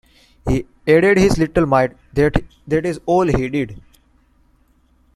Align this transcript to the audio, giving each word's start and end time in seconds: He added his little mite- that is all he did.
He 0.49 0.65
added 0.87 1.19
his 1.19 1.37
little 1.37 1.67
mite- 1.67 1.95
that 2.15 2.41
is 2.67 2.99
all 3.05 3.27
he 3.27 3.49
did. 3.49 3.79